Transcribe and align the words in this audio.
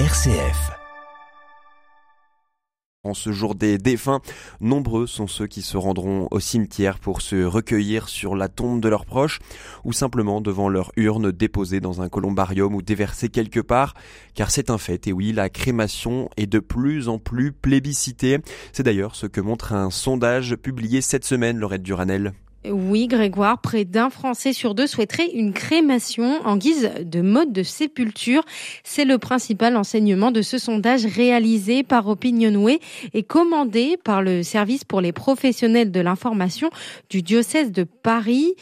RCF. 0.00 0.72
En 3.04 3.14
ce 3.14 3.30
jour 3.30 3.54
des 3.54 3.78
défunts, 3.78 4.20
nombreux 4.60 5.06
sont 5.06 5.28
ceux 5.28 5.46
qui 5.46 5.62
se 5.62 5.76
rendront 5.76 6.26
au 6.32 6.40
cimetière 6.40 6.98
pour 6.98 7.22
se 7.22 7.44
recueillir 7.44 8.08
sur 8.08 8.34
la 8.34 8.48
tombe 8.48 8.80
de 8.80 8.88
leurs 8.88 9.06
proches 9.06 9.38
ou 9.84 9.92
simplement 9.92 10.40
devant 10.40 10.68
leur 10.68 10.90
urne 10.96 11.30
déposée 11.30 11.78
dans 11.78 12.02
un 12.02 12.08
columbarium 12.08 12.74
ou 12.74 12.82
déversée 12.82 13.28
quelque 13.28 13.60
part, 13.60 13.94
car 14.34 14.50
c'est 14.50 14.68
un 14.68 14.78
fait, 14.78 15.06
et 15.06 15.12
oui, 15.12 15.30
la 15.30 15.48
crémation 15.48 16.28
est 16.36 16.48
de 16.48 16.58
plus 16.58 17.08
en 17.08 17.20
plus 17.20 17.52
plébiscitée. 17.52 18.38
C'est 18.72 18.82
d'ailleurs 18.82 19.14
ce 19.14 19.28
que 19.28 19.40
montre 19.40 19.74
un 19.74 19.90
sondage 19.90 20.56
publié 20.56 21.02
cette 21.02 21.24
semaine, 21.24 21.58
Laurette 21.58 21.84
Duranel. 21.84 22.32
Oui, 22.70 23.08
Grégoire, 23.08 23.58
près 23.60 23.84
d'un 23.84 24.08
Français 24.08 24.54
sur 24.54 24.74
deux 24.74 24.86
souhaiterait 24.86 25.28
une 25.34 25.52
crémation 25.52 26.40
en 26.46 26.56
guise 26.56 26.90
de 26.98 27.20
mode 27.20 27.52
de 27.52 27.62
sépulture. 27.62 28.42
C'est 28.84 29.04
le 29.04 29.18
principal 29.18 29.76
enseignement 29.76 30.30
de 30.30 30.40
ce 30.40 30.56
sondage 30.56 31.04
réalisé 31.04 31.82
par 31.82 32.08
Opinionway 32.08 32.80
et 33.12 33.22
commandé 33.22 33.98
par 34.02 34.22
le 34.22 34.42
service 34.42 34.84
pour 34.84 35.02
les 35.02 35.12
professionnels 35.12 35.90
de 35.90 36.00
l'information 36.00 36.70
du 37.10 37.20
diocèse 37.20 37.70
de 37.70 37.84
Paris. 37.84 38.54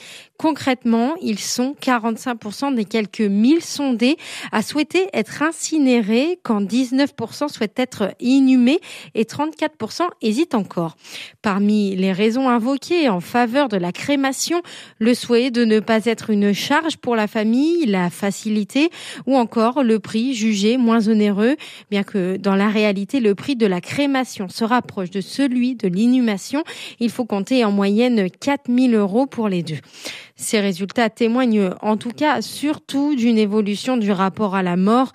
Concrètement, 0.42 1.14
ils 1.22 1.38
sont 1.38 1.76
45% 1.80 2.74
des 2.74 2.84
quelques 2.84 3.20
1000 3.20 3.62
sondés 3.62 4.16
à 4.50 4.62
souhaiter 4.62 5.06
être 5.12 5.40
incinérés 5.40 6.40
quand 6.42 6.60
19% 6.60 7.48
souhaitent 7.48 7.78
être 7.78 8.12
inhumés 8.18 8.80
et 9.14 9.22
34% 9.22 10.00
hésitent 10.20 10.56
encore. 10.56 10.96
Parmi 11.42 11.94
les 11.94 12.10
raisons 12.10 12.48
invoquées 12.48 13.08
en 13.08 13.20
faveur 13.20 13.68
de 13.68 13.76
la 13.76 13.92
crémation, 13.92 14.62
le 14.98 15.14
souhait 15.14 15.52
de 15.52 15.64
ne 15.64 15.78
pas 15.78 16.06
être 16.06 16.30
une 16.30 16.52
charge 16.52 16.96
pour 16.96 17.14
la 17.14 17.28
famille, 17.28 17.86
la 17.86 18.10
facilité 18.10 18.90
ou 19.26 19.36
encore 19.36 19.84
le 19.84 20.00
prix 20.00 20.34
jugé 20.34 20.76
moins 20.76 21.06
onéreux, 21.06 21.54
bien 21.88 22.02
que 22.02 22.36
dans 22.36 22.56
la 22.56 22.68
réalité 22.68 23.20
le 23.20 23.36
prix 23.36 23.54
de 23.54 23.66
la 23.66 23.80
crémation 23.80 24.48
se 24.48 24.64
rapproche 24.64 25.10
de 25.10 25.20
celui 25.20 25.76
de 25.76 25.86
l'inhumation. 25.86 26.64
Il 26.98 27.10
faut 27.10 27.26
compter 27.26 27.64
en 27.64 27.70
moyenne 27.70 28.28
4000 28.28 28.96
euros 28.96 29.26
pour 29.26 29.48
les 29.48 29.62
deux. 29.62 29.78
Ces 30.36 30.60
résultats 30.60 31.10
témoignent 31.10 31.70
en 31.82 31.96
tout 31.96 32.10
cas 32.10 32.42
surtout 32.42 33.14
d'une 33.14 33.38
évolution 33.38 33.96
du 33.96 34.10
rapport 34.12 34.54
à 34.54 34.62
la 34.62 34.76
mort. 34.76 35.12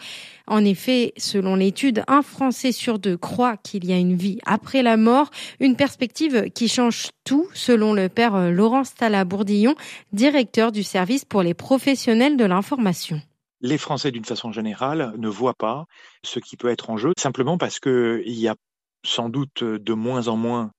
En 0.48 0.64
effet, 0.64 1.14
selon 1.18 1.56
l'étude, 1.56 2.04
un 2.08 2.22
Français 2.22 2.72
sur 2.72 3.00
deux 3.00 3.18
croit 3.18 3.58
qu'il 3.58 3.86
y 3.86 3.94
a 3.94 3.98
une 3.98 4.16
vie 4.16 4.40
après 4.46 4.82
la 4.82 4.96
mort, 4.96 5.30
une 5.60 5.76
perspective 5.76 6.50
qui 6.54 6.70
change 6.70 7.08
tout, 7.26 7.48
selon 7.54 7.94
le 7.94 8.08
père 8.08 8.52
Laurent 8.52 8.84
Stala-Bourdillon, 8.84 9.76
directeur 10.14 10.72
du 10.72 10.84
service 10.84 11.26
pour 11.26 11.42
les 11.42 11.54
professionnels 11.54 12.38
de 12.38 12.46
l'information 12.46 13.22
les 13.62 13.78
Français, 13.78 14.12
d'une 14.12 14.26
façon 14.26 14.52
générale, 14.52 15.14
ne 15.18 15.28
voient 15.28 15.56
pas 15.56 15.86
ce 16.24 16.40
qui 16.40 16.58
peut 16.58 16.70
être 16.70 16.90
en 16.90 16.98
jeu, 16.98 17.14
simplement 17.18 17.58
parce 17.58 17.80
qu'il 17.80 18.22
y 18.26 18.48
a 18.48 18.56
sans 19.04 19.30
doute 19.30 19.64
de 19.64 19.94
moins 19.94 20.28
en 20.28 20.36
moins 20.36 20.72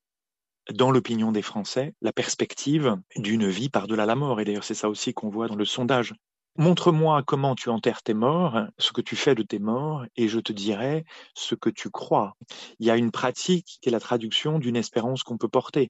dans 0.75 0.91
l'opinion 0.91 1.33
des 1.33 1.43
Français 1.43 1.95
la 2.01 2.13
perspective 2.13 2.97
d'une 3.17 3.49
vie 3.49 3.69
par-delà 3.69 4.07
la 4.07 4.15
mort. 4.15 4.41
Et 4.41 4.45
d'ailleurs, 4.45 4.65
c'est 4.65 4.75
ça 4.75 4.89
aussi 4.89 5.15
qu'on 5.15 5.29
voit 5.29 5.49
dans 5.49 5.57
le 5.57 5.65
sondage. 5.65 6.15
Montre-moi 6.61 7.23
comment 7.25 7.55
tu 7.55 7.69
enterres 7.69 8.03
tes 8.03 8.15
morts, 8.15 8.63
ce 8.79 8.91
que 8.91 9.01
tu 9.01 9.15
fais 9.15 9.37
de 9.37 9.45
tes 9.45 9.61
morts, 9.61 10.05
et 10.17 10.27
je 10.27 10.41
te 10.41 10.53
dirai 10.53 11.05
ce 11.35 11.55
que 11.55 11.71
tu 11.71 11.89
crois. 11.89 12.33
Il 12.81 12.87
y 12.89 12.91
a 12.91 12.97
une 12.97 13.13
pratique 13.13 13.79
qui 13.81 13.89
est 13.89 13.93
la 13.93 14.01
traduction 14.01 14.59
d'une 14.59 14.75
espérance 14.75 15.23
qu'on 15.23 15.39
peut 15.39 15.47
porter. 15.47 15.89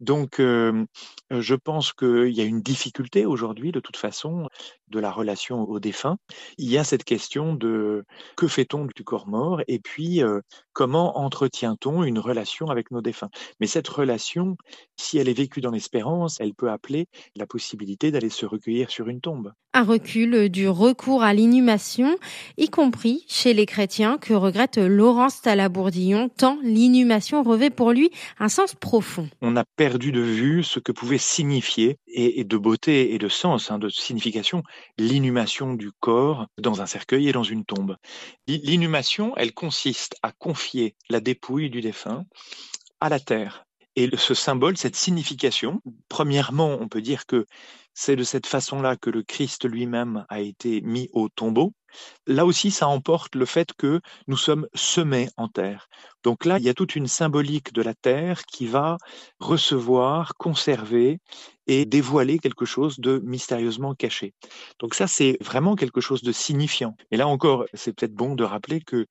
Donc, 0.00 0.40
euh, 0.40 0.84
je 1.30 1.54
pense 1.54 1.92
qu'il 1.92 2.30
y 2.30 2.40
a 2.40 2.44
une 2.44 2.62
difficulté 2.62 3.26
aujourd'hui, 3.26 3.70
de 3.70 3.78
toute 3.78 3.96
façon, 3.96 4.48
de 4.88 4.98
la 4.98 5.12
relation 5.12 5.62
aux 5.62 5.78
défunts. 5.78 6.16
Il 6.58 6.68
y 6.68 6.78
a 6.78 6.84
cette 6.84 7.04
question 7.04 7.54
de 7.54 8.04
que 8.36 8.48
fait-on 8.48 8.86
du 8.86 9.04
corps 9.04 9.28
mort, 9.28 9.60
et 9.68 9.78
puis 9.78 10.20
euh, 10.20 10.40
comment 10.72 11.18
entretient-on 11.18 12.02
une 12.02 12.18
relation 12.18 12.66
avec 12.66 12.90
nos 12.90 13.02
défunts? 13.02 13.30
Mais 13.60 13.68
cette 13.68 13.86
relation, 13.86 14.56
si 14.96 15.18
elle 15.18 15.28
est 15.28 15.32
vécue 15.32 15.60
dans 15.60 15.70
l'espérance, 15.70 16.40
elle 16.40 16.54
peut 16.54 16.72
appeler 16.72 17.06
la 17.36 17.46
possibilité 17.46 18.10
d'aller 18.10 18.30
se 18.30 18.46
recueillir 18.46 18.90
sur 18.90 19.08
une 19.08 19.20
tombe 19.20 19.52
recul 19.92 20.48
du 20.48 20.68
recours 20.68 21.22
à 21.22 21.34
l'inhumation, 21.34 22.16
y 22.56 22.70
compris 22.70 23.26
chez 23.28 23.52
les 23.52 23.66
chrétiens 23.66 24.16
que 24.16 24.32
regrette 24.32 24.78
Laurence 24.78 25.42
Talabourdillon, 25.42 26.30
tant 26.30 26.58
l'inhumation 26.62 27.42
revêt 27.42 27.68
pour 27.68 27.92
lui 27.92 28.10
un 28.38 28.48
sens 28.48 28.74
profond. 28.74 29.28
On 29.42 29.54
a 29.54 29.64
perdu 29.76 30.10
de 30.10 30.22
vue 30.22 30.64
ce 30.64 30.80
que 30.80 30.92
pouvait 30.92 31.18
signifier, 31.18 31.98
et, 32.06 32.44
de 32.44 32.56
beauté 32.56 33.12
et 33.12 33.18
de 33.18 33.28
sens, 33.28 33.70
hein, 33.70 33.78
de 33.78 33.90
signification, 33.90 34.62
l'inhumation 34.96 35.74
du 35.74 35.90
corps 36.00 36.46
dans 36.56 36.80
un 36.80 36.86
cercueil 36.86 37.28
et 37.28 37.32
dans 37.32 37.42
une 37.42 37.66
tombe. 37.66 37.96
L'inhumation, 38.46 39.34
elle 39.36 39.52
consiste 39.52 40.16
à 40.22 40.32
confier 40.32 40.94
la 41.10 41.20
dépouille 41.20 41.68
du 41.68 41.82
défunt 41.82 42.24
à 43.00 43.10
la 43.10 43.20
terre. 43.20 43.66
Et 43.96 44.10
ce 44.16 44.34
symbole, 44.34 44.76
cette 44.76 44.96
signification, 44.96 45.82
premièrement, 46.08 46.78
on 46.80 46.88
peut 46.88 47.02
dire 47.02 47.26
que 47.26 47.46
c'est 47.94 48.16
de 48.16 48.24
cette 48.24 48.46
façon-là 48.46 48.96
que 48.96 49.10
le 49.10 49.22
Christ 49.22 49.68
lui-même 49.68 50.24
a 50.28 50.40
été 50.40 50.80
mis 50.80 51.10
au 51.12 51.28
tombeau. 51.28 51.74
Là 52.26 52.46
aussi, 52.46 52.70
ça 52.70 52.88
emporte 52.88 53.34
le 53.34 53.46
fait 53.46 53.72
que 53.76 54.00
nous 54.26 54.36
sommes 54.36 54.66
semés 54.74 55.28
en 55.36 55.48
terre. 55.48 55.88
Donc 56.22 56.44
là, 56.44 56.58
il 56.58 56.64
y 56.64 56.68
a 56.68 56.74
toute 56.74 56.96
une 56.96 57.08
symbolique 57.08 57.72
de 57.72 57.82
la 57.82 57.94
terre 57.94 58.44
qui 58.44 58.66
va 58.66 58.96
recevoir, 59.40 60.34
conserver 60.36 61.18
et 61.66 61.84
dévoiler 61.84 62.38
quelque 62.38 62.64
chose 62.64 62.98
de 62.98 63.20
mystérieusement 63.24 63.94
caché. 63.94 64.34
Donc 64.78 64.94
ça, 64.94 65.06
c'est 65.06 65.36
vraiment 65.40 65.76
quelque 65.76 66.00
chose 66.00 66.22
de 66.22 66.32
signifiant. 66.32 66.96
Et 67.10 67.16
là 67.16 67.26
encore, 67.28 67.64
c'est 67.74 67.92
peut-être 67.92 68.14
bon 68.14 68.34
de 68.34 68.44
rappeler 68.44 68.80
que 68.80 69.06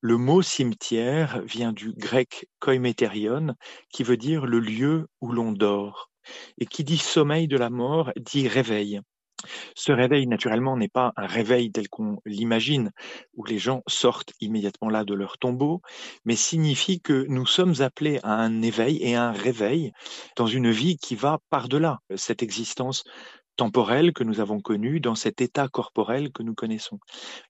le 0.00 0.16
mot 0.16 0.42
cimetière 0.42 1.42
vient 1.42 1.72
du 1.72 1.92
grec 1.92 2.48
koimeterion, 2.60 3.54
qui 3.92 4.02
veut 4.02 4.16
dire 4.16 4.46
le 4.46 4.60
lieu 4.60 5.08
où 5.20 5.32
l'on 5.32 5.52
dort. 5.52 6.10
Et 6.58 6.66
qui 6.66 6.84
dit 6.84 6.98
sommeil 6.98 7.48
de 7.48 7.56
la 7.56 7.70
mort 7.70 8.12
dit 8.16 8.48
réveil. 8.48 9.00
Ce 9.74 9.92
réveil, 9.92 10.26
naturellement, 10.26 10.76
n'est 10.76 10.88
pas 10.88 11.12
un 11.16 11.26
réveil 11.26 11.70
tel 11.70 11.88
qu'on 11.88 12.18
l'imagine, 12.24 12.90
où 13.34 13.44
les 13.44 13.58
gens 13.58 13.82
sortent 13.86 14.32
immédiatement 14.40 14.88
là 14.88 15.04
de 15.04 15.14
leur 15.14 15.38
tombeau, 15.38 15.82
mais 16.24 16.36
signifie 16.36 17.00
que 17.00 17.26
nous 17.28 17.46
sommes 17.46 17.80
appelés 17.80 18.18
à 18.22 18.34
un 18.34 18.62
éveil 18.62 18.98
et 19.02 19.14
à 19.14 19.24
un 19.24 19.32
réveil 19.32 19.92
dans 20.36 20.46
une 20.46 20.70
vie 20.70 20.96
qui 20.96 21.14
va 21.14 21.38
par-delà 21.50 21.98
cette 22.14 22.42
existence 22.42 23.04
temporelle 23.56 24.12
que 24.12 24.24
nous 24.24 24.40
avons 24.40 24.60
connue, 24.60 25.00
dans 25.00 25.14
cet 25.14 25.40
état 25.40 25.68
corporel 25.68 26.30
que 26.30 26.42
nous 26.42 26.54
connaissons. 26.54 26.98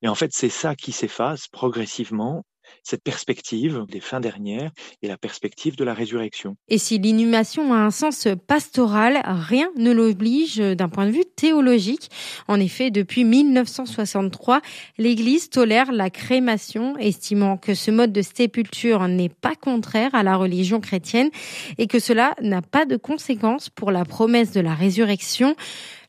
Et 0.02 0.08
en 0.08 0.14
fait, 0.14 0.32
c'est 0.32 0.48
ça 0.48 0.74
qui 0.76 0.92
s'efface 0.92 1.48
progressivement 1.48 2.44
cette 2.82 3.02
perspective 3.02 3.84
des 3.88 4.00
fins 4.00 4.20
dernières 4.20 4.70
et 5.02 5.08
la 5.08 5.16
perspective 5.16 5.76
de 5.76 5.84
la 5.84 5.94
résurrection. 5.94 6.56
Et 6.68 6.78
si 6.78 6.98
l'inhumation 6.98 7.72
a 7.72 7.78
un 7.78 7.90
sens 7.90 8.28
pastoral, 8.46 9.20
rien 9.24 9.70
ne 9.76 9.92
l'oblige 9.92 10.58
d'un 10.58 10.88
point 10.88 11.06
de 11.06 11.12
vue 11.12 11.24
théologique. 11.24 12.10
En 12.48 12.60
effet, 12.60 12.90
depuis 12.90 13.24
1963, 13.24 14.60
l'Église 14.98 15.50
tolère 15.50 15.92
la 15.92 16.10
crémation, 16.10 16.96
estimant 16.98 17.56
que 17.56 17.74
ce 17.74 17.90
mode 17.90 18.12
de 18.12 18.22
sépulture 18.22 19.06
n'est 19.08 19.28
pas 19.28 19.54
contraire 19.54 20.14
à 20.14 20.22
la 20.22 20.36
religion 20.36 20.80
chrétienne 20.80 21.30
et 21.78 21.86
que 21.86 21.98
cela 21.98 22.34
n'a 22.40 22.62
pas 22.62 22.84
de 22.84 22.96
conséquences 22.96 23.70
pour 23.70 23.90
la 23.90 24.04
promesse 24.04 24.52
de 24.52 24.60
la 24.60 24.74
résurrection. 24.74 25.56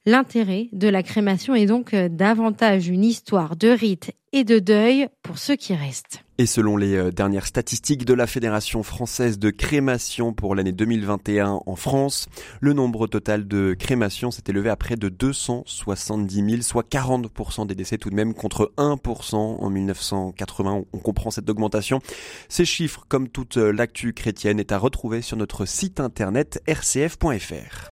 L'intérêt 0.05 0.69
de 0.71 0.87
la 0.87 1.03
crémation 1.03 1.53
est 1.53 1.65
donc 1.65 1.93
davantage 1.93 2.87
une 2.87 3.03
histoire 3.03 3.55
de 3.55 3.69
rite 3.69 4.11
et 4.31 4.43
de 4.43 4.59
deuil 4.59 5.07
pour 5.21 5.37
ceux 5.37 5.55
qui 5.55 5.75
restent. 5.75 6.23
Et 6.39 6.45
selon 6.45 6.77
les 6.77 6.95
euh, 6.95 7.11
dernières 7.11 7.47
statistiques 7.47 8.05
de 8.05 8.13
la 8.13 8.27
Fédération 8.27 8.83
française 8.83 9.39
de 9.39 9.49
crémation 9.49 10.33
pour 10.33 10.53
l'année 10.53 10.71
2021 10.71 11.61
en 11.65 11.75
France, 11.75 12.27
le 12.61 12.73
nombre 12.73 13.07
total 13.07 13.47
de 13.47 13.73
crémations 13.73 14.29
s'est 14.29 14.43
élevé 14.47 14.69
à 14.69 14.75
près 14.75 14.97
de 14.97 15.09
270 15.09 16.49
000, 16.49 16.61
soit 16.61 16.87
40% 16.87 17.65
des 17.65 17.73
décès 17.73 17.97
tout 17.97 18.11
de 18.11 18.15
même 18.15 18.35
contre 18.35 18.71
1% 18.77 19.35
en 19.35 19.69
1980. 19.71 20.83
On 20.93 20.97
comprend 20.99 21.31
cette 21.31 21.49
augmentation. 21.49 22.01
Ces 22.49 22.65
chiffres, 22.65 23.05
comme 23.07 23.29
toute 23.29 23.57
l'actu 23.57 24.13
chrétienne, 24.13 24.59
est 24.59 24.71
à 24.71 24.77
retrouver 24.77 25.23
sur 25.23 25.37
notre 25.37 25.65
site 25.65 25.99
internet 25.99 26.61
rcf.fr. 26.67 27.89